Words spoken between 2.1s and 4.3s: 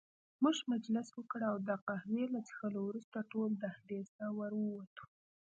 له څښلو وروسته ټول دهلېز ته